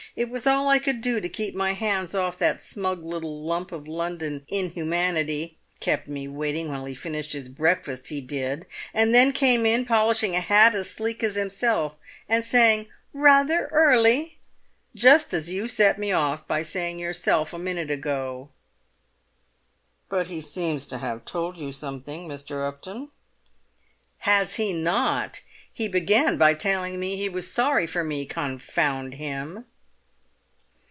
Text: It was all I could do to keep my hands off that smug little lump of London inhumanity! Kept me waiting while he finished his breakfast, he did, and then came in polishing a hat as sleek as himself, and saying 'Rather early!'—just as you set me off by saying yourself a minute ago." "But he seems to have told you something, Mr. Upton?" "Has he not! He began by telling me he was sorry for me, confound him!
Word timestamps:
It 0.13 0.29
was 0.29 0.45
all 0.45 0.67
I 0.67 0.77
could 0.77 0.99
do 0.99 1.21
to 1.21 1.29
keep 1.29 1.55
my 1.55 1.71
hands 1.71 2.13
off 2.13 2.37
that 2.39 2.61
smug 2.61 3.01
little 3.01 3.43
lump 3.43 3.71
of 3.71 3.87
London 3.87 4.43
inhumanity! 4.49 5.57
Kept 5.79 6.09
me 6.09 6.27
waiting 6.27 6.67
while 6.67 6.83
he 6.83 6.93
finished 6.93 7.31
his 7.31 7.47
breakfast, 7.47 8.09
he 8.09 8.19
did, 8.19 8.65
and 8.93 9.15
then 9.15 9.31
came 9.31 9.65
in 9.65 9.85
polishing 9.85 10.35
a 10.35 10.41
hat 10.41 10.75
as 10.75 10.89
sleek 10.89 11.23
as 11.23 11.35
himself, 11.35 11.93
and 12.27 12.43
saying 12.43 12.89
'Rather 13.13 13.69
early!'—just 13.71 15.33
as 15.33 15.53
you 15.53 15.65
set 15.69 15.97
me 15.97 16.11
off 16.11 16.45
by 16.45 16.61
saying 16.61 16.99
yourself 16.99 17.53
a 17.53 17.57
minute 17.57 17.89
ago." 17.89 18.49
"But 20.09 20.27
he 20.27 20.41
seems 20.41 20.85
to 20.87 20.97
have 20.97 21.23
told 21.23 21.57
you 21.57 21.71
something, 21.71 22.27
Mr. 22.27 22.67
Upton?" 22.67 23.11
"Has 24.17 24.55
he 24.55 24.73
not! 24.73 25.39
He 25.71 25.87
began 25.87 26.35
by 26.35 26.53
telling 26.53 26.99
me 26.99 27.15
he 27.15 27.29
was 27.29 27.49
sorry 27.49 27.87
for 27.87 28.03
me, 28.03 28.25
confound 28.25 29.13
him! 29.13 29.67